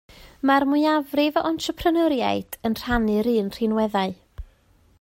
Mae'r 0.49 0.63
mwyafrif 0.69 1.35
o 1.41 1.43
entrepreneuriaid 1.49 2.57
yn 2.69 2.79
rhannu'r 2.81 3.31
un 3.35 3.53
rhinweddau. 3.59 4.17